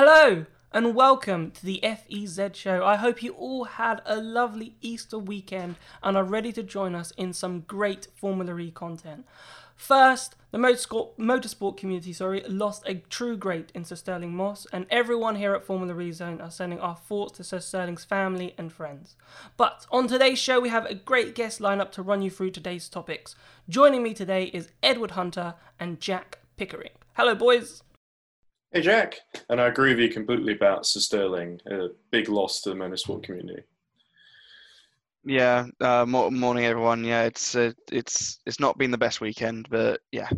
[0.00, 2.84] Hello and welcome to the FEZ show.
[2.84, 5.74] I hope you all had a lovely Easter weekend
[6.04, 9.26] and are ready to join us in some great Formula E content.
[9.74, 15.34] First, the motorsport, community, sorry, lost a true great in Sir Stirling Moss, and everyone
[15.34, 19.16] here at Formula E Zone are sending our thoughts to Sir Stirling's family and friends.
[19.56, 22.88] But on today's show, we have a great guest lineup to run you through today's
[22.88, 23.34] topics.
[23.68, 26.92] Joining me today is Edward Hunter and Jack Pickering.
[27.14, 27.82] Hello, boys.
[28.70, 31.58] Hey Jack, and I agree with you completely about Sir Stirling.
[31.70, 33.62] A big loss to the motorsport community.
[35.24, 37.02] Yeah, uh, morning everyone.
[37.02, 40.28] Yeah, it's uh, it's it's not been the best weekend, but yeah.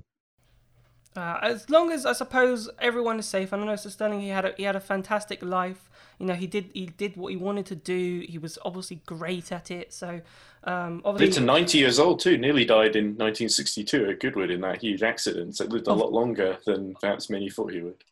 [1.16, 4.29] Uh, as long as I suppose everyone is safe, and I know Sir Stirling he
[4.29, 5.91] had a, he had a fantastic life.
[6.21, 8.24] You know, he did he did what he wanted to do.
[8.29, 9.93] He was obviously great at it.
[9.93, 10.21] So
[10.62, 12.38] um, obviously, lived to ninety years old too.
[12.38, 15.57] Nearly died in 1962 at Goodwood in that huge accident.
[15.57, 18.05] So lived a lot longer than perhaps many thought he would.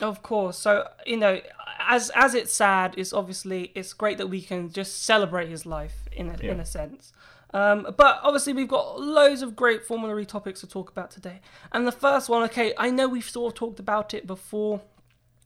[0.00, 0.58] Of course.
[0.58, 1.40] So you know,
[1.80, 6.08] as as it's sad, it's obviously it's great that we can just celebrate his life
[6.12, 6.52] in a, yeah.
[6.52, 7.12] in a sense.
[7.54, 11.40] Um, but obviously, we've got loads of great Formula E topics to talk about today.
[11.72, 14.82] And the first one, okay, I know we've sort of talked about it before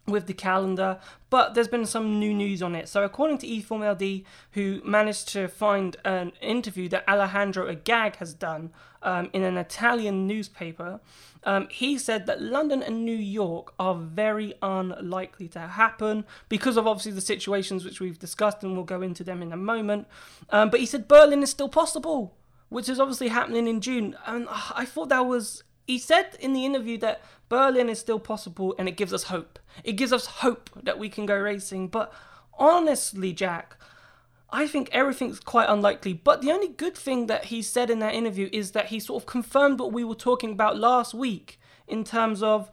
[0.07, 2.89] with the calendar, but there's been some new news on it.
[2.89, 8.71] So, according to eFormLD, who managed to find an interview that Alejandro Agag has done
[9.03, 11.01] um, in an Italian newspaper,
[11.45, 16.87] um, he said that London and New York are very unlikely to happen because of
[16.87, 20.07] obviously the situations which we've discussed, and we'll go into them in a moment.
[20.51, 22.37] Um, but he said Berlin is still possible,
[22.69, 24.17] which is obviously happening in June.
[24.27, 25.65] And uh, I thought that was.
[25.87, 29.59] He said in the interview that Berlin is still possible and it gives us hope.
[29.83, 31.89] It gives us hope that we can go racing.
[31.89, 32.13] But
[32.57, 33.77] honestly, Jack,
[34.53, 36.13] I think everything's quite unlikely.
[36.13, 39.23] But the only good thing that he said in that interview is that he sort
[39.23, 42.71] of confirmed what we were talking about last week in terms of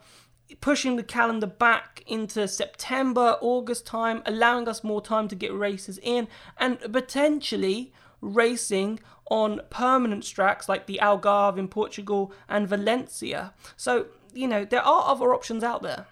[0.61, 5.99] pushing the calendar back into September, August time, allowing us more time to get races
[6.01, 13.53] in, and potentially racing on permanent tracks like the Algarve in Portugal and Valencia.
[13.75, 16.07] So, you know, there are other options out there.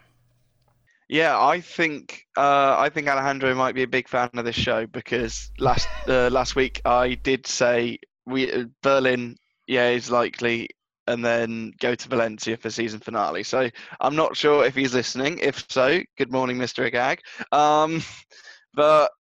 [1.07, 4.87] Yeah, I think uh, I think Alejandro might be a big fan of this show
[4.87, 10.69] because last uh, last week I did say we uh, Berlin, yeah, is likely,
[11.05, 13.43] and then go to Valencia for season finale.
[13.43, 13.69] So
[14.01, 15.37] I'm not sure if he's listening.
[15.39, 16.85] If so, good morning, Mr.
[16.85, 17.19] Agag.
[17.51, 18.01] Um,
[18.73, 19.11] but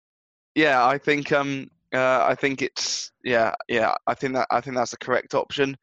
[0.54, 3.94] yeah, I think um, uh, I think it's yeah, yeah.
[4.06, 5.76] I think that I think that's the correct option.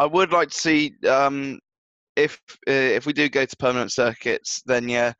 [0.00, 1.60] I would like to see um,
[2.16, 5.12] if uh, if we do go to permanent circuits, then yeah,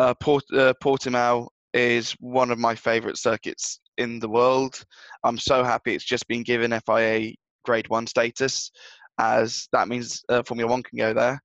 [0.00, 4.82] uh, Port, uh, Portimao is one of my favourite circuits in the world.
[5.24, 7.34] I'm so happy it's just been given FIA
[7.64, 8.70] Grade One status,
[9.18, 11.42] as that means uh, Formula One can go there.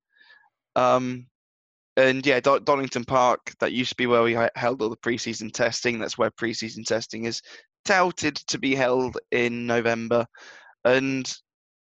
[0.74, 1.26] Um,
[1.98, 5.52] and yeah, Do- Donington Park, that used to be where we held all the preseason
[5.52, 5.98] testing.
[5.98, 7.42] That's where preseason testing is
[7.84, 10.26] touted to be held in November,
[10.84, 11.30] and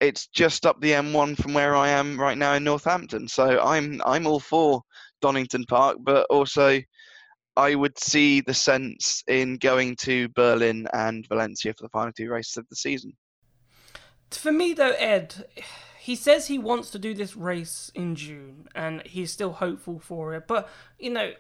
[0.01, 3.29] it's just up the M1 from where I am right now in Northampton.
[3.29, 4.83] So I'm I'm all for
[5.25, 6.83] Donington Park, but also
[7.57, 12.29] I would see the sense in going to Berlin and Valencia for the final two
[12.29, 13.15] races of the season.
[14.31, 15.47] For me, though, Ed,
[15.99, 20.35] he says he wants to do this race in June, and he's still hopeful for
[20.35, 20.47] it.
[20.47, 20.69] But
[20.99, 21.33] you know,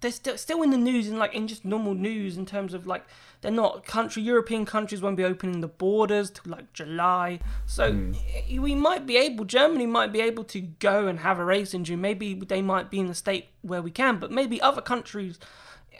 [0.00, 2.86] they're still still in the news in like in just normal news in terms of
[2.86, 3.04] like
[3.40, 7.40] they're not country European countries won't be opening the borders till like July.
[7.66, 8.58] So mm.
[8.58, 11.84] we might be able Germany might be able to go and have a race in
[11.84, 12.00] June.
[12.00, 15.38] Maybe they might be in the state where we can, but maybe other countries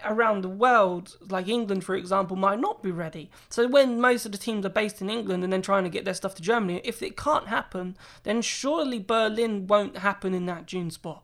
[0.04, 3.30] around the world, like England for example, might not be ready.
[3.48, 6.04] So when most of the teams are based in England and then trying to get
[6.04, 10.66] their stuff to Germany, if it can't happen, then surely Berlin won't happen in that
[10.66, 11.22] June spot.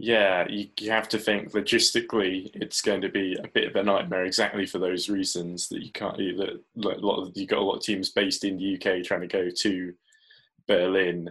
[0.00, 3.82] Yeah, you, you have to think logistically, it's going to be a bit of a
[3.82, 6.16] nightmare exactly for those reasons that you can't.
[6.16, 9.22] That a lot of you got a lot of teams based in the UK trying
[9.22, 9.92] to go to
[10.68, 11.30] Berlin.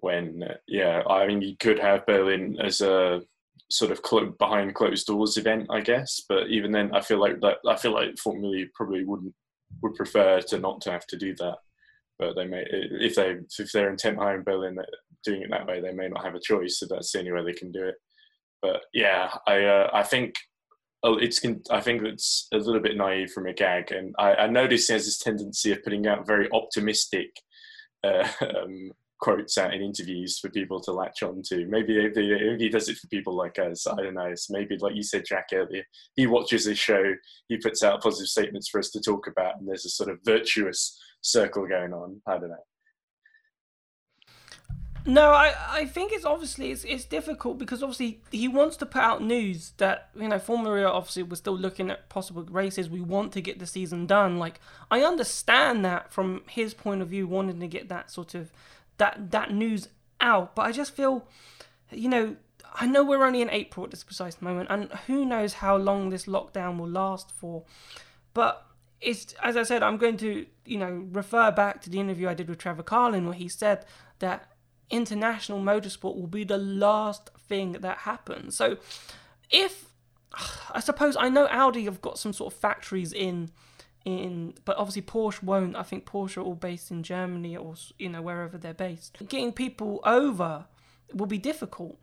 [0.00, 3.22] When yeah, I mean you could have Berlin as a
[3.70, 6.20] sort of clo- behind closed doors event, I guess.
[6.28, 7.58] But even then, I feel like that.
[7.66, 9.34] I feel like Formula probably wouldn't
[9.80, 11.56] would prefer to not to have to do that.
[12.18, 14.78] But they may if they if they're intent high in Berlin,
[15.24, 16.78] doing it that way, they may not have a choice.
[16.78, 17.96] So that's the only way they can do it.
[18.60, 20.34] But yeah, I uh, I think
[21.02, 24.74] oh, it's I think it's a little bit naive from Agag, and I, I he
[24.74, 27.30] has this tendency of putting out very optimistic
[28.04, 28.92] uh, um,
[29.22, 31.64] quotes out in interviews for people to latch on to.
[31.66, 31.94] Maybe
[32.58, 33.86] he does it for people like us.
[33.86, 34.32] I don't know.
[34.50, 35.84] Maybe, like you said, Jack earlier,
[36.16, 37.14] he watches this show,
[37.48, 40.18] he puts out positive statements for us to talk about, and there's a sort of
[40.24, 42.20] virtuous circle going on.
[42.26, 42.56] I don't know.
[45.04, 49.02] No, I, I think it's obviously it's, it's difficult because obviously he wants to put
[49.02, 52.88] out news that you know Formula obviously we're still looking at possible races.
[52.88, 54.38] We want to get the season done.
[54.38, 54.60] Like
[54.90, 58.52] I understand that from his point of view, wanting to get that sort of
[58.98, 59.88] that that news
[60.20, 60.54] out.
[60.54, 61.26] But I just feel,
[61.90, 62.36] you know,
[62.74, 66.10] I know we're only in April at this precise moment, and who knows how long
[66.10, 67.64] this lockdown will last for.
[68.34, 68.64] But
[69.00, 72.34] it's as I said, I'm going to you know refer back to the interview I
[72.34, 73.84] did with Trevor Carlin where he said
[74.20, 74.51] that
[74.90, 78.56] international motorsport will be the last thing that happens.
[78.56, 78.76] So
[79.50, 79.86] if
[80.70, 83.50] I suppose I know Audi have got some sort of factories in
[84.04, 85.76] in but obviously Porsche won't.
[85.76, 89.18] I think Porsche are all based in Germany or you know wherever they're based.
[89.28, 90.66] Getting people over
[91.12, 91.98] will be difficult.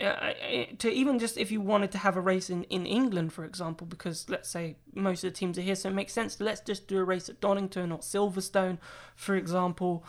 [0.00, 0.32] Uh,
[0.78, 3.86] to even just if you wanted to have a race in, in England, for example,
[3.86, 6.40] because let's say most of the teams are here, so it makes sense.
[6.40, 8.78] Let's just do a race at Donington or Silverstone,
[9.14, 10.04] for example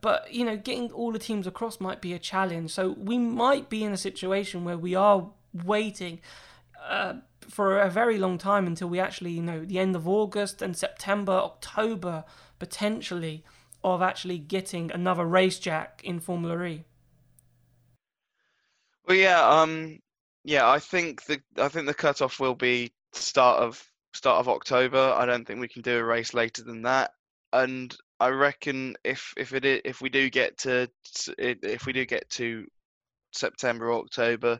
[0.00, 2.70] but you know, getting all the teams across might be a challenge.
[2.72, 6.20] So we might be in a situation where we are waiting
[6.86, 10.62] uh, for a very long time until we actually, you know, the end of August
[10.62, 12.24] and September, October,
[12.58, 13.44] potentially,
[13.82, 16.84] of actually getting another race jack in Formula E.
[19.06, 20.00] Well, yeah, um,
[20.44, 25.14] yeah, I think the I think the cutoff will be start of start of October.
[25.16, 27.12] I don't think we can do a race later than that.
[27.52, 27.94] And
[28.24, 30.88] I reckon if if it if we do get to
[31.36, 32.64] if we do get to
[33.32, 34.58] September or October,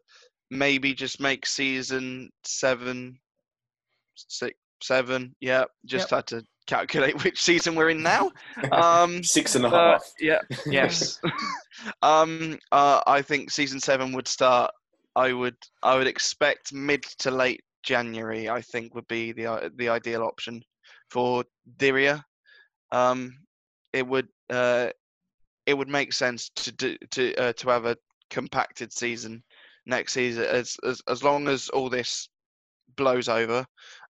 [0.51, 3.19] maybe just make season seven,
[4.17, 5.35] six, seven.
[5.41, 6.19] Yeah, just yep.
[6.19, 8.33] had to calculate which season we're in now.
[8.71, 10.03] Um, Six and a half.
[10.03, 10.41] Uh, yeah.
[10.67, 11.19] Yes.
[12.03, 12.59] um.
[12.71, 14.73] Uh, I think season seven would start.
[15.17, 15.57] I would.
[15.83, 18.51] I would expect mid to late January.
[18.51, 20.63] I think would be the uh, the ideal option
[21.09, 21.45] for
[21.79, 22.23] Diriyah.
[22.93, 23.39] Um,
[23.95, 24.89] it would uh,
[25.65, 27.97] it would make sense to do, to uh, to have a
[28.29, 29.43] compacted season
[29.87, 32.29] next season as as as long as all this
[32.97, 33.65] blows over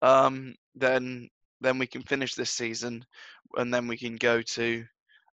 [0.02, 1.28] um, then
[1.60, 3.04] then we can finish this season
[3.56, 4.84] and then we can go to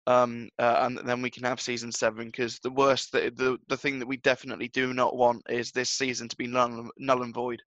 [0.05, 3.77] um, uh, and then we can have season seven because the worst the, the the
[3.77, 7.33] thing that we definitely do not want is this season to be null, null and
[7.33, 7.61] void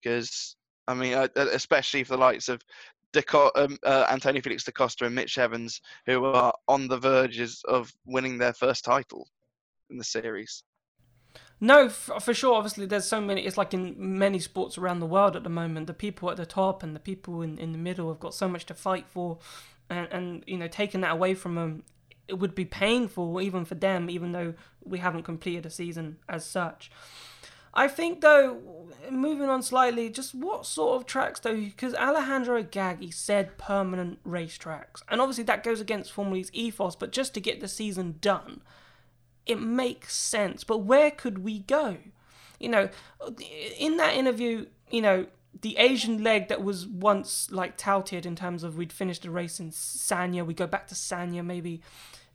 [0.00, 0.56] because
[0.86, 2.62] I mean, especially for the likes of
[3.12, 7.62] De- um, uh, Antonio Felix da Costa and Mitch Evans, who are on the verges
[7.68, 9.28] of winning their first title
[9.90, 10.62] in the series.
[11.60, 12.54] No, for sure.
[12.54, 13.44] Obviously, there's so many.
[13.44, 15.88] It's like in many sports around the world at the moment.
[15.88, 18.48] The people at the top and the people in, in the middle have got so
[18.48, 19.38] much to fight for,
[19.90, 21.84] and, and you know, taking that away from them,
[22.28, 24.08] it would be painful even for them.
[24.08, 26.90] Even though we haven't completed a season as such.
[27.72, 28.58] I think though,
[29.10, 31.54] moving on slightly, just what sort of tracks though?
[31.54, 36.96] Because Alejandro Agag said permanent racetracks, and obviously that goes against Formula's ethos.
[36.96, 38.62] But just to get the season done,
[39.46, 40.64] it makes sense.
[40.64, 41.98] But where could we go?
[42.58, 42.88] You know,
[43.78, 45.26] in that interview, you know,
[45.62, 49.60] the Asian leg that was once like touted in terms of we'd finished a race
[49.60, 51.80] in Sanya, we go back to Sanya, maybe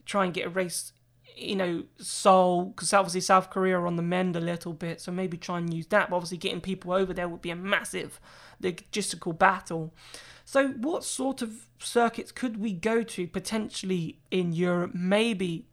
[0.06, 0.92] try and get a race
[1.38, 5.12] you know, Seoul, because obviously South Korea are on the mend a little bit, so
[5.12, 6.10] maybe try and use that.
[6.10, 8.20] But obviously, getting people over there would be a massive
[8.62, 9.94] logistical battle.
[10.46, 15.68] So, what sort of circuits could we go to potentially in Europe, maybe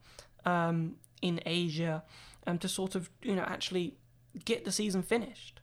[0.44, 2.02] um, in Asia,
[2.46, 3.96] um, to sort of, you know, actually
[4.44, 5.60] get the season finished?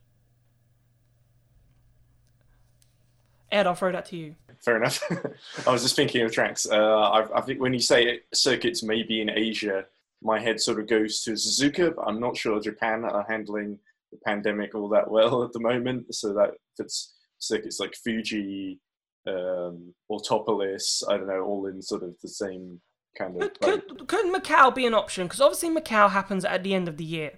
[3.52, 4.36] Ed, I'll throw that to you.
[4.60, 5.02] Fair enough.
[5.66, 6.66] I was just thinking of tracks.
[6.70, 9.86] Uh, I, I, think when you say circuits maybe in Asia,
[10.22, 13.78] my head sort of goes to Suzuka, but I'm not sure Japan are handling
[14.12, 16.14] the pandemic all that well at the moment.
[16.14, 18.78] So that fits circuits like Fuji,
[19.26, 22.80] um, Autopolis, I don't know, all in sort of the same
[23.16, 23.52] kind of.
[23.54, 25.26] Could, could, could Macau be an option?
[25.26, 27.32] Because obviously Macau happens at the end of the year.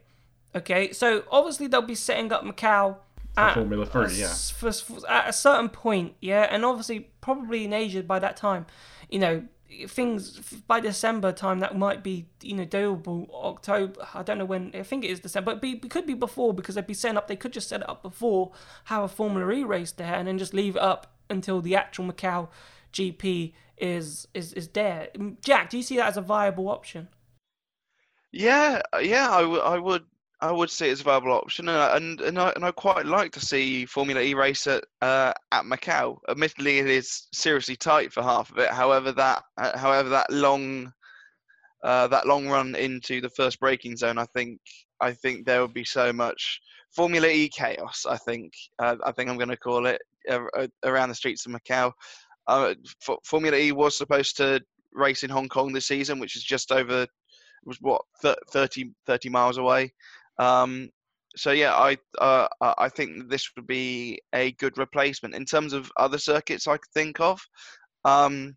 [0.54, 2.96] Okay, so obviously they'll be setting up Macau
[3.36, 4.28] at, Formula Three, yeah.
[4.28, 8.66] For, for, at a certain point, yeah, and obviously probably in Asia by that time,
[9.08, 9.44] you know,
[9.88, 13.28] things by December time that might be you know doable.
[13.32, 14.70] October, I don't know when.
[14.74, 17.28] I think it is December, but it could be before because they'd be setting up.
[17.28, 18.52] They could just set it up before,
[18.84, 22.04] have a Formula E race there, and then just leave it up until the actual
[22.04, 22.48] Macau
[22.92, 25.08] GP is is is there.
[25.42, 27.08] Jack, do you see that as a viable option?
[28.32, 30.04] Yeah, yeah, I, w- I would
[30.42, 33.30] I would see it as a viable option, and and I and I quite like
[33.32, 36.18] to see Formula E race at uh, at Macau.
[36.28, 38.68] Admittedly, it is seriously tight for half of it.
[38.68, 40.92] However, that uh, however that long
[41.84, 44.60] uh, that long run into the first braking zone, I think
[45.00, 48.04] I think there would be so much Formula E chaos.
[48.04, 51.52] I think uh, I think I'm going to call it uh, around the streets of
[51.52, 51.92] Macau.
[52.48, 52.74] Uh,
[53.24, 54.60] Formula E was supposed to
[54.92, 57.06] race in Hong Kong this season, which is just over
[57.64, 59.92] was what 30, 30 miles away.
[60.38, 60.90] Um,
[61.36, 65.90] so yeah, I uh, I think this would be a good replacement in terms of
[65.96, 67.40] other circuits I could think of.
[68.04, 68.56] Um,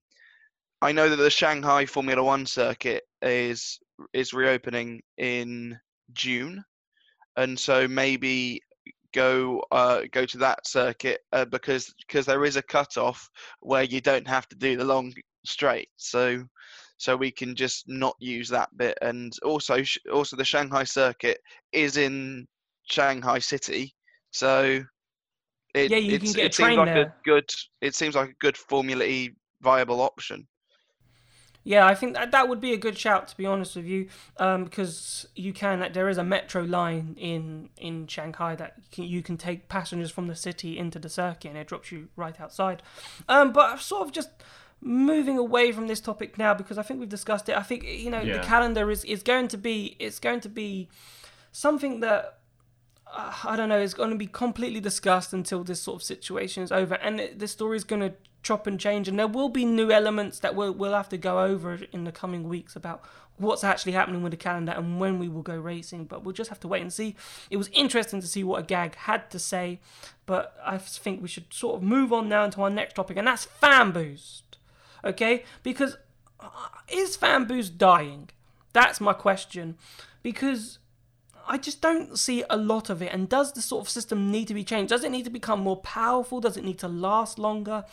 [0.82, 3.80] I know that the Shanghai Formula One circuit is
[4.14, 5.80] is reopening in
[6.14, 6.64] June,
[7.38, 8.62] and so maybe
[9.14, 13.30] go uh, go to that circuit uh, because because there is a cutoff
[13.62, 15.14] where you don't have to do the long
[15.46, 15.90] straight.
[15.96, 16.44] So
[16.98, 18.98] so we can just not use that bit.
[19.02, 21.40] And also also the Shanghai circuit
[21.72, 22.48] is in
[22.84, 23.94] Shanghai City,
[24.32, 24.84] so
[25.74, 27.02] it, yeah, you can get it seems like there.
[27.02, 27.50] a good
[27.82, 30.48] it seems like a good Formula E viable option.
[31.68, 34.08] Yeah, I think that that would be a good shout to be honest with you,
[34.38, 35.80] um, because you can.
[35.80, 39.68] That there is a metro line in in Shanghai that you can, you can, take
[39.68, 42.84] passengers from the city into the circuit, and it drops you right outside.
[43.28, 44.30] Um, but I've sort of just
[44.86, 47.58] moving away from this topic now because I think we've discussed it.
[47.58, 48.38] I think you know yeah.
[48.38, 50.90] the calendar is is going to be it's going to be
[51.52, 52.40] something that
[53.08, 56.64] uh, I don't know, is going to be completely discussed until this sort of situation
[56.64, 56.96] is over.
[56.96, 58.14] And it, the story is going to
[58.44, 61.42] chop and change, and there will be new elements that we'll, we'll have to go
[61.42, 63.04] over in the coming weeks about
[63.38, 66.06] what's actually happening with the calendar and when we will go racing.
[66.06, 67.16] But we'll just have to wait and see.
[67.50, 69.80] It was interesting to see what Agag had to say,
[70.26, 73.28] but I think we should sort of move on now into our next topic, and
[73.28, 74.45] that's fan boost.
[75.06, 75.44] Okay?
[75.64, 75.98] Because
[76.40, 76.50] uh,
[76.90, 78.30] is fan boost dying?
[78.74, 79.78] That's my question.
[80.24, 80.80] Because
[81.48, 83.14] I just don't see a lot of it.
[83.14, 84.90] And does the sort of system need to be changed?
[84.90, 86.42] Does it need to become more powerful?
[86.42, 87.86] Does it need to last longer?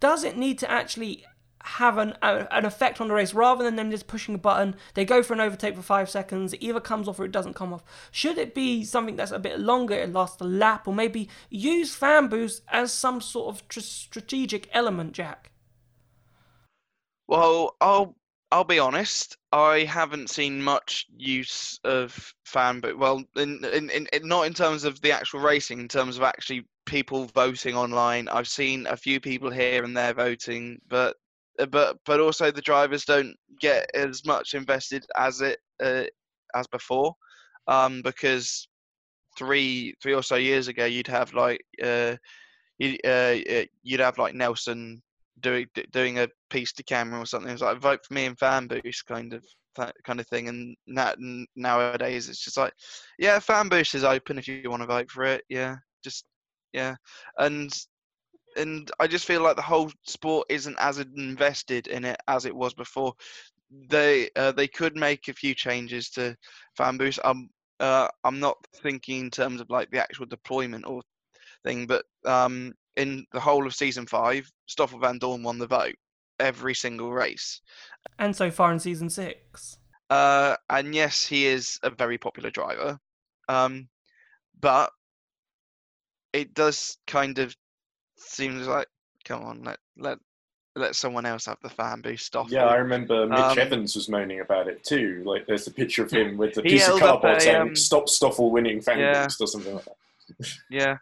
[0.00, 1.24] Does it need to actually
[1.66, 4.76] have an an effect on the race rather than them just pushing a button?
[4.94, 6.52] They go for an overtake for five seconds.
[6.52, 7.84] It either comes off or it doesn't come off.
[8.10, 9.94] Should it be something that's a bit longer?
[9.94, 14.68] It lasts a lap, or maybe use fan boost as some sort of tr- strategic
[14.72, 15.50] element, Jack.
[17.28, 18.16] Well, I'll
[18.52, 19.36] I'll be honest.
[19.52, 22.98] I haven't seen much use of fan boot.
[22.98, 26.64] Well, in, in, in, not in terms of the actual racing, in terms of actually
[26.86, 28.28] people voting online.
[28.28, 31.16] I've seen a few people here and there voting, but
[31.58, 36.04] uh, but but also the drivers don't get as much invested as it uh,
[36.54, 37.14] as before,
[37.66, 38.68] um, because
[39.36, 42.14] three three or so years ago you'd have like uh,
[42.78, 43.34] you, uh,
[43.82, 45.02] you'd have like Nelson
[45.40, 47.52] doing doing a piece to camera or something.
[47.52, 49.44] It's like vote for me in fan boost kind of
[50.04, 50.48] kind of thing.
[50.48, 51.16] And that
[51.56, 52.72] nowadays it's just like,
[53.18, 55.44] yeah, fan boost is open if you want to vote for it.
[55.48, 56.24] Yeah, just
[56.72, 56.94] yeah,
[57.38, 57.72] and
[58.56, 62.54] and I just feel like the whole sport isn't as invested in it as it
[62.54, 63.14] was before.
[63.90, 66.36] They uh, they could make a few changes to
[66.76, 67.18] fan boost.
[67.24, 67.50] I'm
[67.80, 71.02] uh, I'm not thinking in terms of like the actual deployment or
[71.64, 75.96] thing, but um, in the whole of season five, Stoffel Vandoorne won the vote
[76.40, 77.60] every single race.
[78.18, 79.78] And so far in season six.
[80.10, 82.98] Uh, and yes, he is a very popular driver.
[83.48, 83.88] Um,
[84.60, 84.90] but
[86.32, 87.54] it does kind of
[88.16, 88.88] seem like,
[89.24, 90.18] come on, let let
[90.76, 92.50] let someone else have the fan boost off.
[92.50, 95.22] Yeah, I remember Mitch um, Evans was moaning about it too.
[95.24, 98.50] Like, there's a picture of him with the piece of cardboard saying um, "Stop Stoffel
[98.50, 99.24] winning fan yeah.
[99.24, 100.56] boost" or something like that.
[100.70, 100.96] yeah,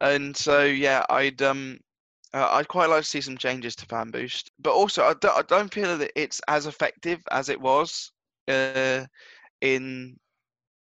[0.00, 1.78] and so yeah, I'd um,
[2.34, 5.38] uh, I'd quite like to see some changes to Fan Boost, but also I don't,
[5.38, 8.12] I don't feel that it's as effective as it was
[8.48, 9.06] uh,
[9.60, 10.16] in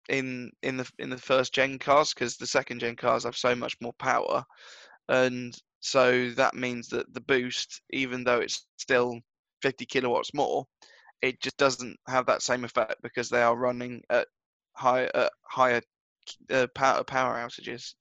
[0.08, 3.54] in in the in the first gen cars because the second gen cars have so
[3.54, 4.44] much more power,
[5.08, 9.20] and so that means that the boost, even though it's still
[9.62, 10.66] 50 kilowatts more,
[11.22, 14.28] it just doesn't have that same effect because they are running at
[14.74, 15.82] high at higher
[16.50, 17.94] uh, power power outages.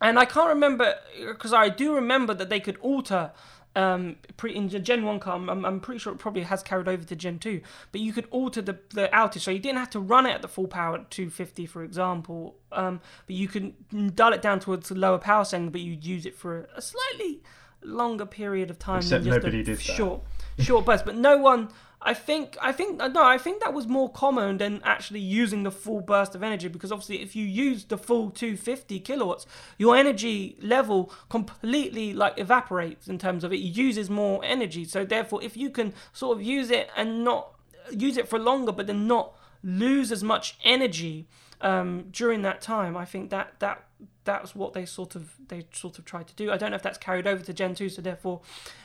[0.00, 0.94] And I can't remember
[1.26, 3.32] because I do remember that they could alter
[3.76, 6.88] um, pre, in the Gen 1 car, I'm, I'm, pretty sure it probably has carried
[6.88, 7.60] over to Gen 2,
[7.92, 9.40] but you could alter the, the outage.
[9.40, 12.56] So you didn't have to run it at the full power at 250, for example,
[12.72, 13.74] um, but you can
[14.14, 17.40] dial it down towards the lower power setting, but you'd use it for a slightly
[17.82, 20.22] longer period of time Except than just nobody a did short,
[20.58, 21.04] short burst.
[21.04, 21.68] But no one
[22.00, 25.64] I think I think uh, no, I think that was more common than actually using
[25.64, 29.46] the full burst of energy because obviously if you use the full 250 kilowatts,
[29.78, 34.84] your energy level completely like evaporates in terms of it uses more energy.
[34.84, 37.54] So therefore, if you can sort of use it and not
[37.88, 41.26] uh, use it for longer, but then not lose as much energy
[41.60, 43.84] um, during that time, I think that that
[44.24, 46.50] that's what they sort of they sort of tried to do.
[46.50, 48.40] I don't know if that's carried over to Gen 2, so therefore,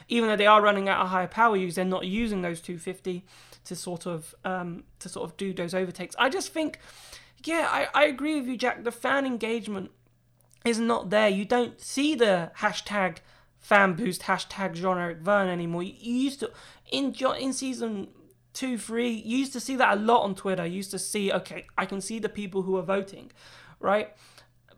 [0.07, 3.25] even though they are running at a higher power use, they're not using those 250
[3.65, 6.15] to sort of um, to sort of do those overtakes.
[6.17, 6.79] I just think,
[7.43, 8.83] yeah, I, I agree with you, Jack.
[8.83, 9.91] The fan engagement
[10.65, 11.29] is not there.
[11.29, 13.17] You don't see the hashtag
[13.59, 15.83] fan boost hashtag Jean Eric Vergne anymore.
[15.83, 16.51] You, you used to
[16.91, 18.07] in in season
[18.53, 19.09] two, three.
[19.09, 20.65] You used to see that a lot on Twitter.
[20.65, 23.31] You used to see, okay, I can see the people who are voting,
[23.79, 24.13] right?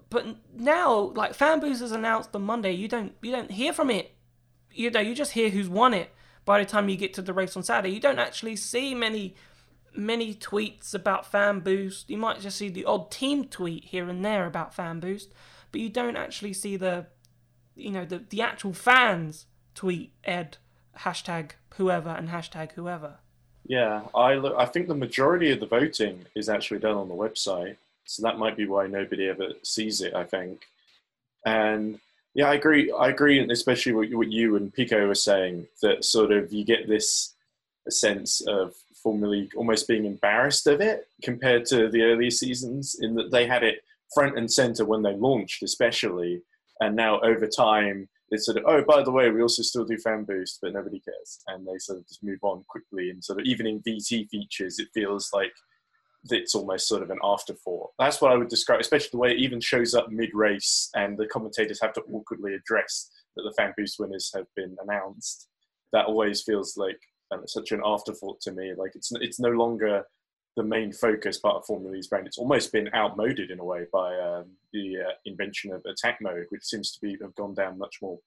[0.09, 4.15] But now, like fan boosters announced on Monday, you don't you don't hear from it.
[4.71, 6.11] You know, you just hear who's won it.
[6.45, 9.35] By the time you get to the race on Saturday, you don't actually see many
[9.97, 12.09] many tweets about fan boost.
[12.09, 15.33] You might just see the odd team tweet here and there about fan boost,
[15.71, 17.07] but you don't actually see the
[17.75, 20.57] you know the the actual fans tweet Ed
[20.99, 23.19] hashtag whoever and hashtag whoever.
[23.67, 27.15] Yeah, I look, I think the majority of the voting is actually done on the
[27.15, 30.13] website, so that might be why nobody ever sees it.
[30.13, 30.67] I think,
[31.45, 31.99] and
[32.35, 32.91] yeah, I agree.
[32.91, 36.87] I agree, especially what, what you and Pico were saying that sort of you get
[36.87, 37.33] this
[37.89, 43.31] sense of Formula almost being embarrassed of it compared to the earlier seasons, in that
[43.31, 46.41] they had it front and center when they launched, especially,
[46.81, 49.97] and now over time they sort of, oh, by the way, we also still do
[49.97, 51.39] fan boost, but nobody cares.
[51.47, 53.09] And they sort of just move on quickly.
[53.09, 55.51] And sort of, even in VT features, it feels like
[56.31, 57.91] it's almost sort of an afterthought.
[57.99, 61.17] That's what I would describe, especially the way it even shows up mid race and
[61.17, 65.47] the commentators have to awkwardly address that the fan boost winners have been announced.
[65.93, 66.99] That always feels like
[67.31, 68.73] um, such an afterthought to me.
[68.75, 70.03] Like it's it's no longer
[70.55, 72.27] the main focus part of Formula E's brand.
[72.27, 76.45] It's almost been outmoded in a way by um, the uh, invention of attack mode,
[76.49, 78.19] which seems to be have gone down much more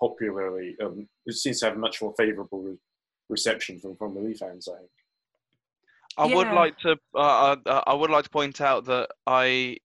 [0.00, 0.76] popularly.
[0.82, 2.78] Um, it seems to have much more favourable re-
[3.28, 4.68] reception from Formula E fans.
[4.68, 4.90] I think.
[6.18, 6.34] I yeah.
[6.34, 6.96] would like to.
[7.14, 9.76] Uh, uh, I would like to point out that I,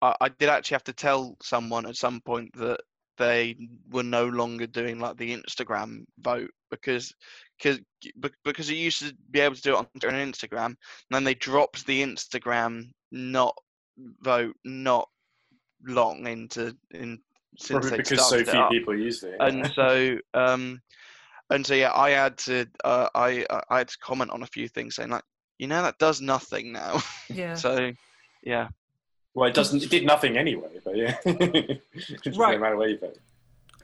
[0.00, 2.80] I, I did actually have to tell someone at some point that
[3.18, 3.56] they
[3.90, 7.12] were no longer doing like the Instagram vote because
[7.58, 7.80] because
[8.42, 10.76] because you used to be able to do it on Instagram, and
[11.10, 13.56] then they dropped the Instagram not
[14.20, 15.08] vote not
[15.84, 17.18] long into in
[17.58, 19.36] since Probably because so few people use it.
[19.40, 20.80] And so um
[21.50, 24.68] and so yeah, I had to uh, I I had to comment on a few
[24.68, 25.24] things saying like,
[25.58, 27.02] you know, that does nothing now.
[27.28, 27.54] Yeah.
[27.66, 27.92] so
[28.42, 28.68] yeah.
[29.34, 29.82] Well, it doesn't.
[29.82, 31.16] It did nothing anyway, but yeah.
[31.24, 32.54] right.
[32.54, 33.18] No matter where you vote.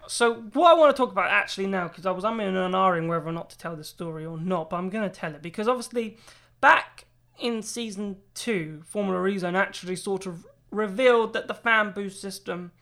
[0.06, 2.72] So what I want to talk about actually now, because I was I'm in an
[2.72, 5.34] ahhing whether or not to tell the story or not, but I'm going to tell
[5.34, 6.16] it because obviously
[6.60, 7.04] back
[7.38, 12.72] in season two, Formula Rezone actually sort of revealed that the fan boost system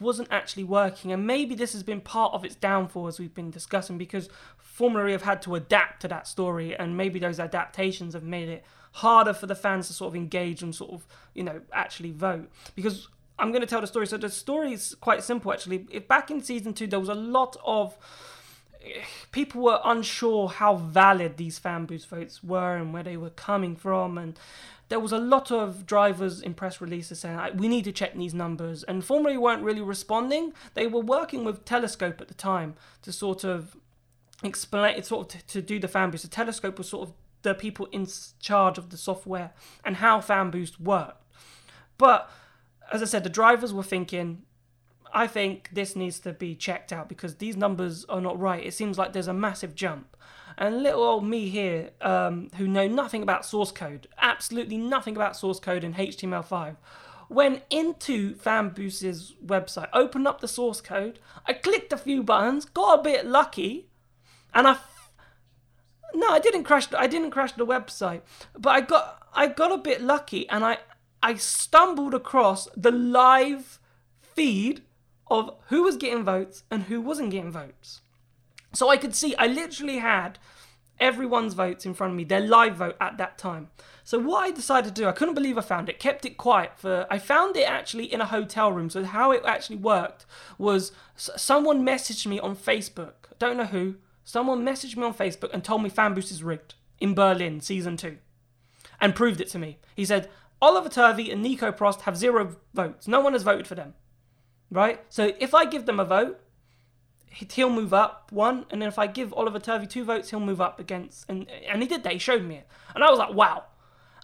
[0.00, 3.50] wasn't actually working, and maybe this has been part of its downfall as we've been
[3.50, 4.28] discussing because
[4.58, 8.48] Formula E have had to adapt to that story, and maybe those adaptations have made
[8.48, 8.64] it
[8.96, 12.50] harder for the fans to sort of engage and sort of you know actually vote
[12.74, 14.06] because I'm going to tell the story.
[14.06, 15.86] So the story is quite simple, actually.
[15.90, 17.98] If back in season two, there was a lot of
[18.82, 23.30] eh, people were unsure how valid these fan boost votes were and where they were
[23.30, 24.38] coming from and
[24.88, 28.32] there was a lot of drivers in press releases saying we need to check these
[28.32, 33.12] numbers and Formula weren't really responding they were working with telescope at the time to
[33.12, 33.76] sort of
[34.44, 37.14] explain sort of to, to do the fan boost the telescope was sort of
[37.46, 38.06] the people in
[38.40, 39.52] charge of the software
[39.84, 41.22] and how FanBoost worked
[41.98, 42.30] but
[42.92, 44.42] as I said, the drivers were thinking,
[45.12, 48.64] I think this needs to be checked out because these numbers are not right.
[48.64, 50.16] It seems like there's a massive jump.
[50.58, 55.36] And little old me here, um, who know nothing about source code, absolutely nothing about
[55.36, 56.76] source code in HTML5,
[57.28, 63.00] went into FanBoost's website, opened up the source code, I clicked a few buttons, got
[63.00, 63.88] a bit lucky,
[64.54, 64.78] and I
[66.14, 66.92] no, I didn't crash.
[66.92, 68.22] I didn't crash the website,
[68.58, 70.78] but I got I got a bit lucky, and I
[71.22, 73.78] I stumbled across the live
[74.20, 74.82] feed
[75.28, 78.00] of who was getting votes and who wasn't getting votes.
[78.72, 80.38] So I could see, I literally had
[81.00, 83.70] everyone's votes in front of me, their live vote at that time.
[84.04, 86.72] So what I decided to do, I couldn't believe I found it, kept it quiet
[86.76, 88.88] for, I found it actually in a hotel room.
[88.88, 90.26] So how it actually worked
[90.58, 95.64] was someone messaged me on Facebook, don't know who, someone messaged me on Facebook and
[95.64, 98.18] told me FanBoost is rigged in Berlin, season two,
[99.00, 99.78] and proved it to me.
[99.94, 100.28] He said,
[100.60, 103.06] Oliver Turvey and Nico Prost have zero votes.
[103.06, 103.94] No one has voted for them.
[104.68, 105.00] Right?
[105.08, 106.40] So if I give them a vote,
[107.30, 110.60] he'll move up one, and then if I give Oliver Turvey two votes, he'll move
[110.60, 111.24] up against.
[111.28, 112.12] And and he did that.
[112.12, 113.64] He showed me it, and I was like, wow.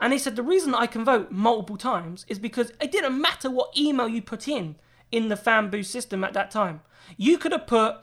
[0.01, 3.49] And he said the reason I can vote multiple times is because it didn't matter
[3.49, 4.75] what email you put in
[5.13, 6.81] in the FanBoost system at that time.
[7.17, 7.99] You could have put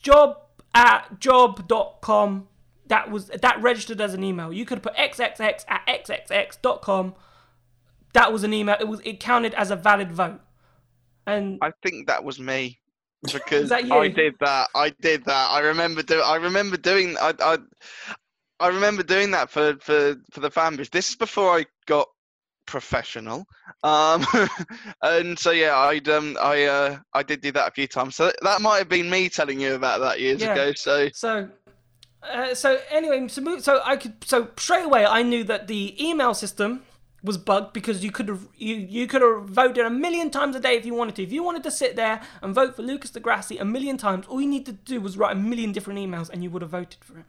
[0.00, 0.38] job
[0.74, 2.48] at job.com
[2.88, 4.52] that was that registered as an email.
[4.52, 7.14] You could put xxx at xxx.com.
[8.12, 8.76] That was an email.
[8.78, 10.40] It was it counted as a valid vote.
[11.26, 12.78] And I think that was me
[13.32, 14.68] because I did that.
[14.74, 15.50] I did that.
[15.50, 16.20] I remember do.
[16.20, 17.16] I remember doing.
[17.20, 17.58] I I,
[18.60, 20.90] I remember doing that for for for the fan base.
[20.90, 22.08] This is before I got
[22.66, 23.46] professional.
[23.82, 24.24] Um,
[25.02, 28.16] and so yeah, I'd um I uh I did do that a few times.
[28.16, 30.52] So that might have been me telling you about that years yeah.
[30.52, 30.72] ago.
[30.74, 31.48] So so
[32.24, 35.94] Uh, so anyway, so, move, so I could so straight away I knew that the
[36.02, 36.82] email system
[37.24, 40.60] was bugged because you could have you, you could have voted a million times a
[40.60, 41.22] day if you wanted to.
[41.22, 44.26] If you wanted to sit there and vote for Lucas di Grassi a million times,
[44.26, 46.70] all you need to do was write a million different emails and you would have
[46.70, 47.24] voted for him.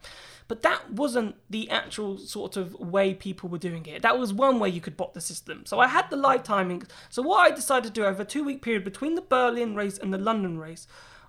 [0.48, 4.02] But that wasn't the actual sort of way people were doing it.
[4.02, 5.66] That was one way you could bot the system.
[5.66, 6.84] So I had the live timing.
[7.10, 9.98] So what I decided to do over a two week period between the Berlin race
[9.98, 10.86] and the London race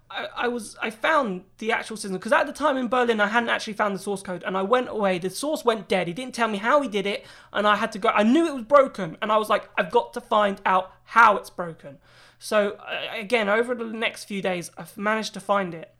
[0.10, 3.28] I, I was I found the actual system because at the time in Berlin I
[3.28, 5.20] hadn't actually found the source code and I went away.
[5.20, 6.08] The source went dead.
[6.08, 8.10] He didn't tell me how he did it, and I had to go.
[8.10, 11.38] I knew it was broken, and I was like, I've got to find out how
[11.38, 11.98] it's broken.
[12.40, 15.94] So uh, again, over the next few days, I've managed to find it.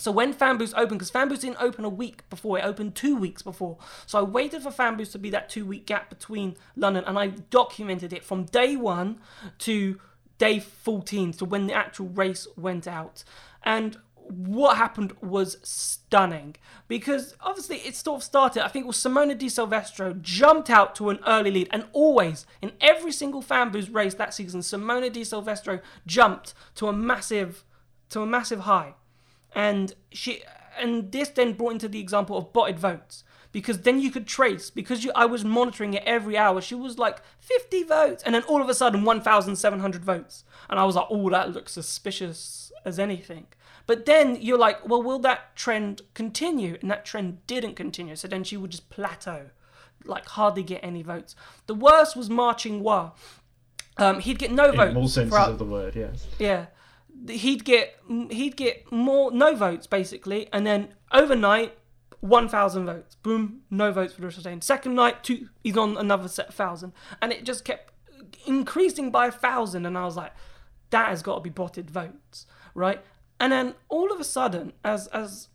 [0.00, 3.42] So when Fanboost opened, because Fanboost didn't open a week before, it opened two weeks
[3.42, 3.78] before.
[4.06, 7.28] So I waited for Fanboost to be that two week gap between London, and I
[7.28, 9.20] documented it from day one
[9.58, 10.00] to
[10.38, 13.24] day 14, so when the actual race went out.
[13.62, 13.98] And
[14.30, 16.54] what happened was stunning
[16.86, 18.64] because obviously it sort of started.
[18.64, 22.46] I think it was Simona Di Silvestro jumped out to an early lead, and always
[22.62, 27.64] in every single Fanboost race that season, Simona Di Silvestro jumped to a massive,
[28.08, 28.94] to a massive high,
[29.54, 30.42] and she
[30.78, 34.70] and this then brought into the example of botted votes because then you could trace
[34.70, 36.60] because you, I was monitoring it every hour.
[36.60, 40.84] She was like 50 votes, and then all of a sudden 1,700 votes, and I
[40.84, 43.46] was like, oh, that looks suspicious as anything.
[43.86, 46.78] But then you're like, well, will that trend continue?
[46.80, 48.14] And that trend didn't continue.
[48.14, 49.46] So then she would just plateau,
[50.04, 51.34] like hardly get any votes.
[51.66, 53.12] The worst was Ma Qinghua.
[53.96, 54.96] Um, he'd get no In votes.
[54.96, 56.26] all senses throughout- of the word, yes.
[56.38, 56.66] yeah,
[57.28, 57.96] he'd get
[58.30, 61.76] he'd get more no votes basically, and then overnight,
[62.20, 63.16] one thousand votes.
[63.16, 64.56] Boom, no votes for the day.
[64.60, 67.92] Second night, two, he's on another set thousand, and it just kept
[68.46, 69.86] increasing by a thousand.
[69.86, 70.32] And I was like,
[70.90, 73.02] that has got to be botted votes, right?
[73.38, 75.48] And then all of a sudden, as as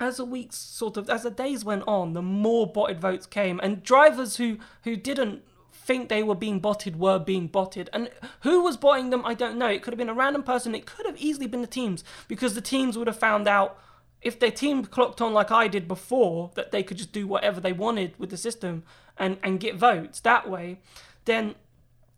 [0.00, 3.60] as the weeks sort of as the days went on, the more botted votes came,
[3.62, 5.42] and drivers who who didn't
[5.84, 7.90] think they were being botted were being botted.
[7.92, 9.68] And who was botting them, I don't know.
[9.68, 10.74] It could have been a random person.
[10.74, 13.78] It could have easily been the teams because the teams would have found out
[14.22, 17.60] if their team clocked on like I did before that they could just do whatever
[17.60, 18.82] they wanted with the system
[19.18, 20.78] and and get votes that way.
[21.26, 21.54] Then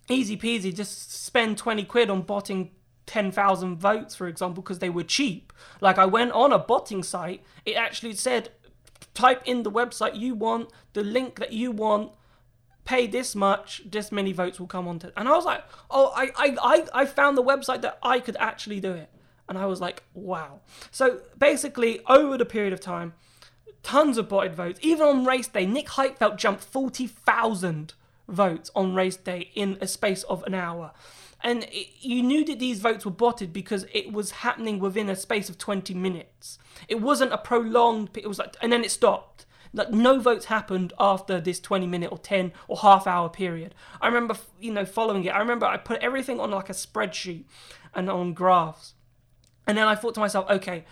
[0.09, 2.71] easy peasy, just spend 20 quid on botting
[3.07, 5.53] 10,000 votes, for example, because they were cheap.
[5.81, 8.51] Like I went on a botting site, it actually said,
[9.15, 12.13] type in the website you want, the link that you want,
[12.87, 15.13] pay this much, this many votes will come onto it.
[15.17, 18.37] And I was like, oh, I, I, I, I found the website that I could
[18.39, 19.11] actually do it.
[19.49, 20.61] And I was like, wow.
[20.91, 23.13] So basically, over the period of time,
[23.83, 24.81] tons of botted votes.
[24.83, 27.95] Even on race day, Nick Heidfeld jumped 40,000
[28.29, 30.93] votes on race day in a space of an hour.
[31.43, 35.17] And it, you knew that these votes were botted because it was happening within a
[35.17, 36.59] space of 20 minutes.
[36.89, 39.46] It wasn't a prolonged, it was like, and then it stopped.
[39.73, 43.75] Like no votes happened after this 20 minute or 10 or half hour period.
[44.01, 45.31] I remember, you know, following it.
[45.31, 47.45] I remember I put everything on like a spreadsheet
[47.95, 48.95] and on graphs.
[49.67, 50.85] And then I thought to myself, okay,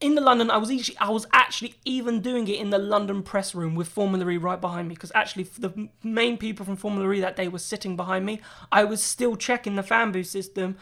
[0.00, 3.22] in the London, I was actually, I was actually even doing it in the London
[3.22, 7.10] press room with Formula E right behind me because actually the main people from Formula
[7.12, 8.40] E that day were sitting behind me.
[8.70, 10.76] I was still checking the fan boost system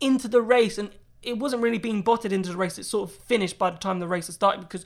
[0.00, 0.90] into the race, and
[1.22, 2.78] it wasn't really being botted into the race.
[2.78, 4.84] It sort of finished by the time the race had started because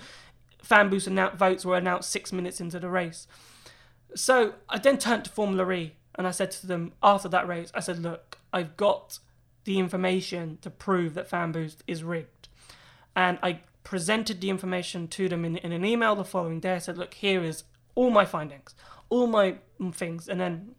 [0.62, 3.26] fan boost annou- votes were announced six minutes into the race.
[4.14, 7.70] So I then turned to Formula E and I said to them after that race,
[7.74, 9.18] I said, look, I've got
[9.64, 12.48] the information to prove that FanBoost is rigged.
[13.14, 16.74] And I presented the information to them in, in an email the following day.
[16.74, 18.74] I said, look, here is all my findings,
[19.08, 19.56] all my
[19.92, 20.28] things.
[20.28, 20.74] And then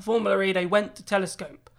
[0.00, 1.70] Formula E, they went to Telescope.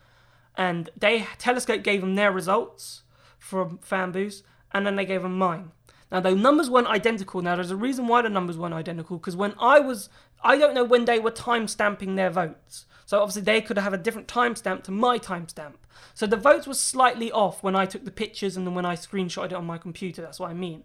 [0.58, 3.04] And they Telescope gave them their results
[3.38, 5.72] from FanBoost, and then they gave them mine.
[6.12, 7.42] Now the numbers weren't identical.
[7.42, 10.10] Now there's a reason why the numbers weren't identical because when I was,
[10.44, 12.86] I don't know when they were time stamping their votes.
[13.06, 15.74] So obviously they could have a different timestamp to my timestamp.
[16.14, 18.96] So the votes were slightly off when I took the pictures and then when I
[18.96, 20.22] screenshotted it on my computer.
[20.22, 20.84] That's what I mean.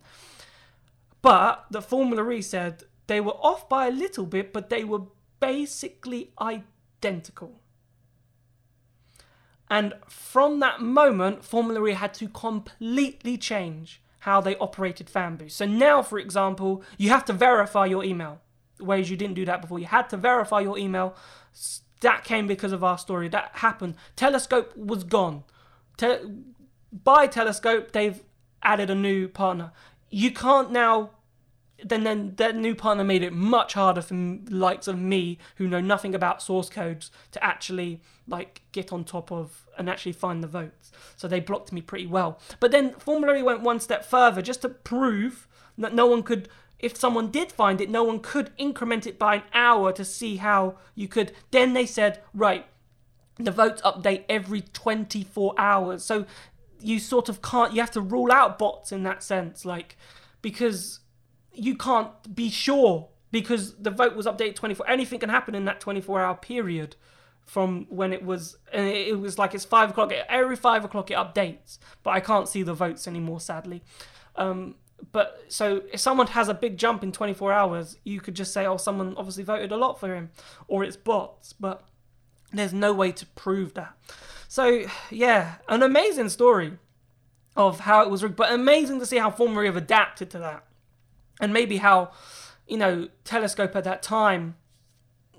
[1.23, 5.03] But the Formula E said they were off by a little bit, but they were
[5.39, 7.61] basically identical.
[9.69, 15.53] And from that moment, Formula E had to completely change how they operated Fanboost.
[15.53, 18.41] So now, for example, you have to verify your email,
[18.79, 19.79] whereas you didn't do that before.
[19.79, 21.17] You had to verify your email.
[22.01, 23.29] That came because of our story.
[23.29, 23.97] That happened.
[24.17, 25.45] Telescope was gone.
[25.97, 26.19] Te-
[26.93, 28.23] by Telescope, they've
[28.63, 29.73] added a new partner.
[30.11, 31.11] You can't now.
[31.85, 34.15] Then, then that new partner made it much harder for
[34.49, 39.33] likes of me who know nothing about source codes to actually like get on top
[39.33, 40.93] of and actually find the votes.
[41.17, 42.39] So they blocked me pretty well.
[42.61, 46.49] But then Formula E went one step further just to prove that no one could
[46.81, 50.37] if someone did find it, no one could increment it by an hour to see
[50.37, 51.33] how you could.
[51.51, 52.67] Then they said, right,
[53.37, 56.03] the votes update every 24 hours.
[56.03, 56.25] So
[56.81, 59.97] you sort of can't, you have to rule out bots in that sense, like,
[60.41, 61.01] because
[61.61, 64.89] you can't be sure because the vote was updated 24.
[64.89, 66.97] Anything can happen in that 24 hour period
[67.45, 70.13] from when it was, and it was like it's five o'clock.
[70.29, 73.83] Every five o'clock it updates, but I can't see the votes anymore, sadly.
[74.37, 74.77] Um,
[75.13, 78.67] but so if someone has a big jump in 24 hours, you could just say,
[78.67, 80.31] oh, someone obviously voted a lot for him,
[80.67, 81.53] or it's bots.
[81.53, 81.85] But
[82.53, 83.97] there's no way to prove that.
[84.49, 86.79] So yeah, an amazing story
[87.57, 90.39] of how it was rigged, but amazing to see how Formula E have adapted to
[90.39, 90.65] that,
[91.41, 92.11] and maybe how
[92.69, 94.57] you know Telescope at that time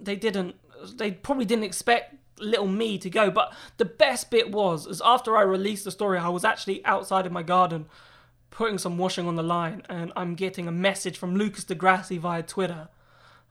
[0.03, 0.55] they didn't,
[0.95, 3.29] they probably didn't expect little me to go.
[3.29, 7.25] But the best bit was, is after I released the story, I was actually outside
[7.25, 7.87] in my garden
[8.49, 12.17] putting some washing on the line, and I'm getting a message from Lucas di Grassi
[12.17, 12.89] via Twitter,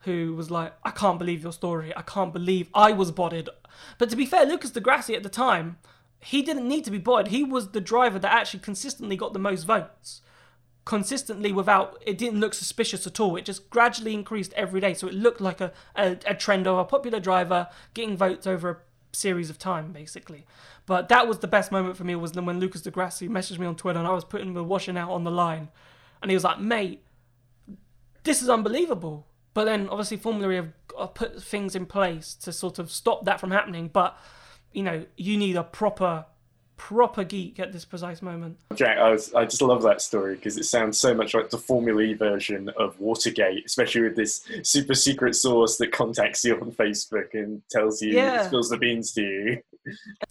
[0.01, 1.91] who was like, "I can't believe your story.
[1.95, 3.49] I can't believe I was bodied
[3.97, 5.77] But to be fair, Lucas di Grassi at the time,
[6.19, 9.39] he didn't need to be bodied He was the driver that actually consistently got the
[9.39, 10.21] most votes.
[10.83, 13.35] Consistently, without it didn't look suspicious at all.
[13.35, 16.77] It just gradually increased every day, so it looked like a, a, a trend of
[16.77, 18.77] a popular driver getting votes over a
[19.15, 20.45] series of time, basically.
[20.85, 23.67] But that was the best moment for me was when Lucas di Grassi messaged me
[23.67, 25.69] on Twitter and I was putting the washing out on the line.
[26.21, 27.03] And he was like, mate,
[28.23, 29.27] this is unbelievable.
[29.53, 33.39] But then obviously Formula E have put things in place to sort of stop that
[33.39, 33.89] from happening.
[33.91, 34.17] But,
[34.71, 36.25] you know, you need a proper
[36.81, 38.57] proper geek at this precise moment.
[38.73, 41.57] Jack, I, was, I just love that story because it sounds so much like the
[41.59, 46.71] Formula E version of Watergate, especially with this super secret source that contacts you on
[46.71, 48.47] Facebook and tells you, yeah.
[48.47, 49.61] spills the beans to you.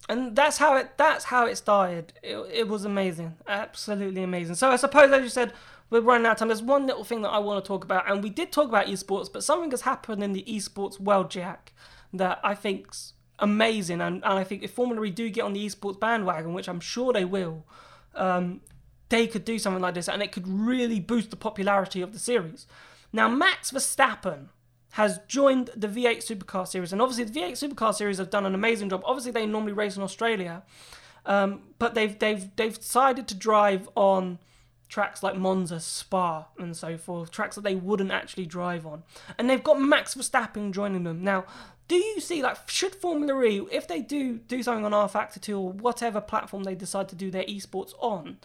[0.08, 0.98] And that's how it.
[0.98, 2.12] That's how it started.
[2.20, 4.56] It, it was amazing, absolutely amazing.
[4.56, 5.52] So I suppose, as you said,
[5.88, 6.48] we're running out of time.
[6.48, 8.86] There's one little thing that I want to talk about, and we did talk about
[8.86, 11.72] esports, but something has happened in the esports world, Jack,
[12.12, 14.00] that I think's amazing.
[14.00, 16.80] And, and I think if Formula E do get on the esports bandwagon, which I'm
[16.80, 17.64] sure they will,
[18.14, 18.60] um,
[19.08, 22.18] they could do something like this and it could really boost the popularity of the
[22.18, 22.66] series.
[23.12, 24.48] Now, Max Verstappen
[24.92, 28.54] has joined the V8 Supercar Series, and obviously the V8 Supercar Series have done an
[28.54, 29.02] amazing job.
[29.04, 30.62] Obviously, they normally race in Australia,
[31.26, 34.38] um, but they've they've they've decided to drive on
[34.88, 39.04] tracks like Monza, Spa, and so forth, tracks that they wouldn't actually drive on,
[39.38, 41.22] and they've got Max Verstappen joining them.
[41.22, 41.44] Now,
[41.90, 45.58] do you see like should Formula E if they do do something on rFactor 2
[45.58, 48.38] or whatever platform they decide to do their esports on?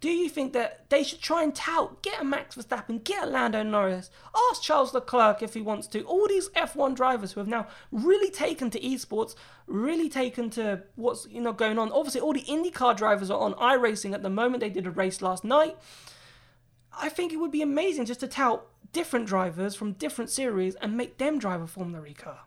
[0.00, 3.26] Do you think that they should try and tout, get a Max Verstappen, get a
[3.26, 4.10] Lando Norris,
[4.50, 6.02] ask Charles Leclerc if he wants to?
[6.02, 9.36] All these F1 drivers who have now really taken to esports,
[9.68, 11.92] really taken to what's you know going on.
[11.92, 14.62] Obviously, all the IndyCar drivers are on iRacing at the moment.
[14.62, 15.76] They did a race last night.
[17.00, 20.96] I think it would be amazing just to tout different drivers from different series and
[20.96, 22.40] make them drive a Formula E car.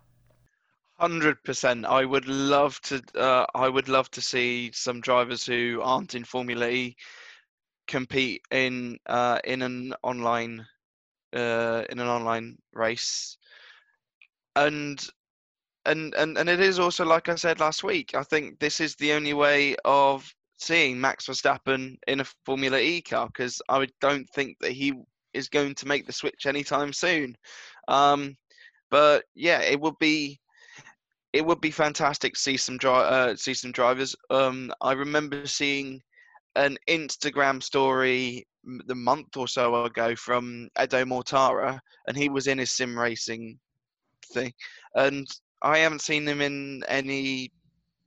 [1.04, 1.86] Hundred percent.
[1.86, 3.02] I would love to.
[3.14, 6.96] Uh, I would love to see some drivers who aren't in Formula E
[7.90, 10.66] compete in uh, in an online
[11.36, 13.38] uh, in an online race,
[14.56, 15.06] and
[15.86, 18.16] and and and it is also like I said last week.
[18.16, 23.02] I think this is the only way of seeing Max Verstappen in a Formula E
[23.02, 24.94] car because I don't think that he
[25.34, 27.36] is going to make the switch anytime soon.
[27.90, 28.38] Um,
[28.90, 30.40] but yeah, it would be
[31.34, 34.16] it would be fantastic to see some dri- uh, see some drivers.
[34.30, 36.02] Um, I remember seeing
[36.56, 38.46] an Instagram story
[38.86, 43.60] the month or so ago from Edo Mortara, and he was in his sim racing
[44.32, 44.54] thing,
[44.96, 45.28] and
[45.64, 47.52] I haven't seen him in any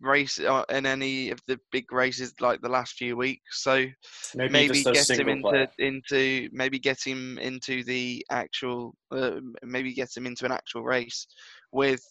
[0.00, 3.62] race uh, in any of the big races like the last few weeks.
[3.62, 3.86] So
[4.34, 5.68] maybe, maybe get him into player.
[5.78, 11.26] into maybe get him into the actual uh, maybe get him into an actual race
[11.72, 12.02] with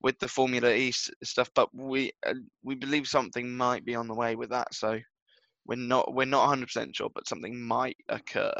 [0.00, 4.14] with the Formula E stuff, but we uh, we believe something might be on the
[4.14, 4.74] way with that.
[4.74, 5.00] So
[5.66, 8.52] we're not we're not 100 percent sure, but something might occur.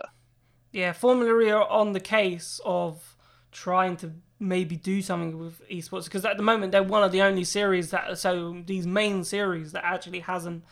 [0.72, 3.16] Yeah, Formula E are on the case of
[3.52, 7.22] trying to maybe do something with esports because at the moment they're one of the
[7.22, 10.64] only series that so these main series that actually hasn't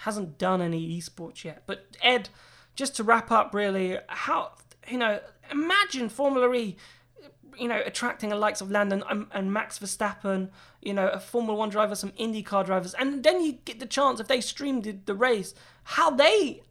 [0.00, 1.62] hasn't done any esports yet.
[1.66, 2.28] But Ed,
[2.74, 4.52] just to wrap up, really, how
[4.88, 6.76] you know, imagine Formula E
[7.58, 10.50] you know, attracting the likes of Landon and, and, Max Verstappen,
[10.82, 14.20] you know, a Formula One driver, some IndyCar drivers, and then you get the chance
[14.20, 16.62] if they streamed the, race, how they,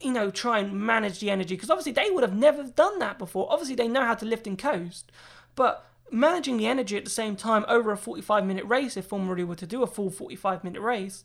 [0.00, 3.18] you know, try and manage the energy because obviously they would have never done that
[3.18, 3.50] before.
[3.50, 5.10] Obviously they know how to lift and coast,
[5.54, 9.38] but managing the energy at the same time over a 45 minute race, if Formula
[9.38, 11.24] E were to do a full 45 minute race,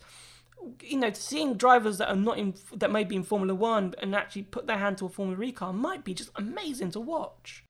[0.81, 4.15] you know, seeing drivers that are not in that may be in Formula One and
[4.15, 7.63] actually put their hand to a Formula E car might be just amazing to watch.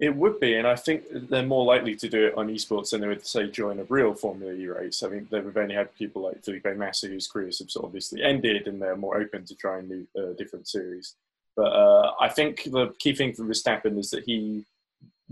[0.00, 3.00] It would be, and I think they're more likely to do it on esports than
[3.00, 5.02] they would say join a real Formula E race.
[5.02, 8.80] I mean, they've only had people like Felipe Massa, whose careers have obviously ended, and
[8.80, 11.14] they're more open to trying new, uh, different series.
[11.56, 14.64] But uh, I think the key thing for Verstappen is that he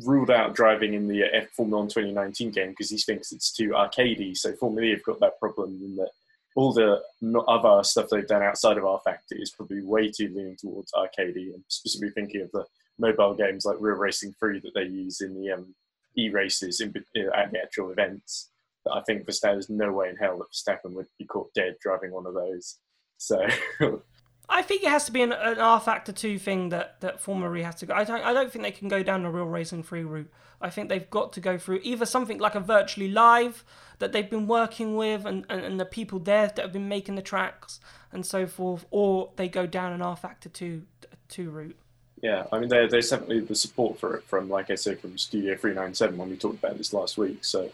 [0.04, 3.70] ruled out driving in the F Formula One 2019 game because he thinks it's too
[3.70, 4.36] arcadey.
[4.36, 6.10] So Formula E have got that problem in that
[6.56, 7.00] all the
[7.46, 11.62] other stuff they've done outside of rFactor is probably way too leaning towards arcadey, and
[11.68, 12.64] specifically thinking of the
[12.98, 15.74] mobile games like Real Racing 3 that they use in the um,
[16.16, 16.94] e-races in,
[17.34, 18.50] at the actual events.
[18.90, 22.26] I think there's no way in hell that Verstappen would be caught dead driving one
[22.26, 22.78] of those.
[23.18, 23.46] So
[24.48, 27.62] I think it has to be an, an rFactor two thing that that Formula E
[27.62, 27.94] has to go.
[27.94, 30.30] I don't I don't think they can go down a real racing free route.
[30.60, 33.64] I think they've got to go through either something like a virtually live
[33.98, 37.16] that they've been working with and, and, and the people there that have been making
[37.16, 37.80] the tracks
[38.12, 40.82] and so forth, or they go down an rFactor two
[41.28, 41.76] two route.
[42.22, 45.54] Yeah, I mean, there's definitely the support for it from, like I said, from Studio
[45.54, 47.44] 397 when we talked about this last week.
[47.44, 47.70] So,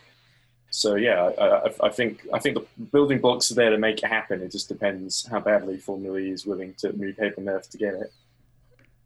[0.70, 4.08] so yeah, I, I, think I think the building blocks are there to make it
[4.08, 4.42] happen.
[4.42, 7.78] It just depends how badly Formula E is willing to move heaven and earth to
[7.78, 8.12] get it.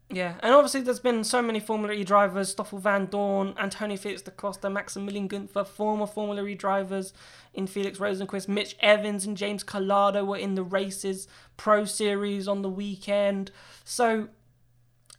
[0.09, 4.31] Yeah, and obviously there's been so many Formula E drivers: Stoffel Vandoorne, Antonio Felix da
[4.31, 7.13] Costa, Maximilian Günther, former Formula E drivers
[7.53, 12.61] in Felix Rosenqvist, Mitch Evans, and James Calado were in the races Pro Series on
[12.61, 13.51] the weekend.
[13.83, 14.29] So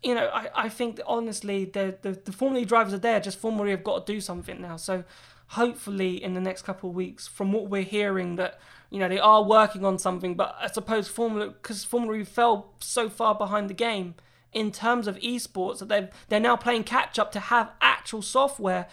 [0.02, 3.20] you know, I, I think honestly the, the the Formula E drivers are there.
[3.20, 4.76] Just Formula E have got to do something now.
[4.76, 5.04] So
[5.48, 9.18] hopefully in the next couple of weeks, from what we're hearing, that you know they
[9.18, 10.34] are working on something.
[10.34, 14.14] But I suppose Formula because Formula E fell so far behind the game
[14.52, 18.86] in terms of esports that they they're now playing catch up to have actual software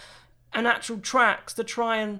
[0.54, 2.20] and actual tracks to try and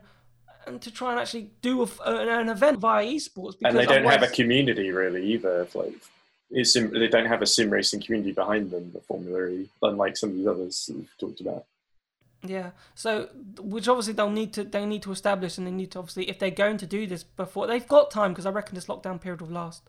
[0.68, 3.56] and to try and actually do a, an event via esports.
[3.64, 5.68] and they don't have a community really either.
[5.74, 5.94] Like
[6.52, 10.30] it's they don't have a sim racing community behind them, the Formula E, unlike some
[10.30, 11.66] of these others that we've talked about.
[12.44, 12.72] Yeah.
[12.94, 13.30] So,
[13.60, 16.40] which obviously they'll need to they need to establish, and they need to obviously if
[16.40, 19.42] they're going to do this before they've got time because I reckon this lockdown period
[19.42, 19.84] will last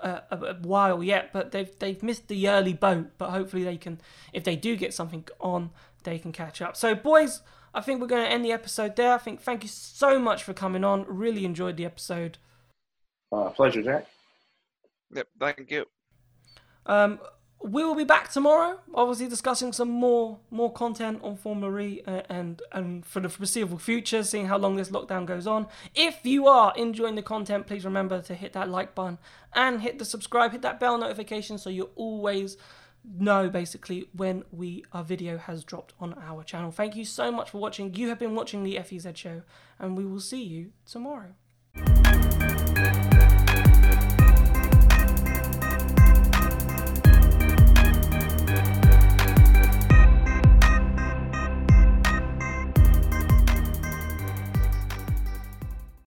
[0.00, 1.32] uh, a, a, while yet.
[1.32, 3.10] But they've they've missed the early boat.
[3.18, 4.00] But hopefully they can,
[4.32, 5.70] if they do get something on,
[6.04, 6.76] they can catch up.
[6.76, 7.42] So, boys,
[7.74, 9.12] I think we're going to end the episode there.
[9.12, 11.04] I think thank you so much for coming on.
[11.08, 12.38] Really enjoyed the episode.
[13.30, 14.06] Uh, pleasure, Jack.
[15.12, 15.28] Yep.
[15.38, 15.86] Thank you.
[16.88, 17.20] Um,
[17.60, 22.22] we will be back tomorrow, obviously discussing some more more content on Formula E uh,
[22.28, 25.66] and and for the foreseeable future, seeing how long this lockdown goes on.
[25.94, 29.18] If you are enjoying the content, please remember to hit that like button
[29.52, 32.56] and hit the subscribe, hit that bell notification so you always
[33.04, 36.70] know basically when we our video has dropped on our channel.
[36.70, 37.92] Thank you so much for watching.
[37.94, 39.42] You have been watching the FEZ show,
[39.80, 41.34] and we will see you tomorrow.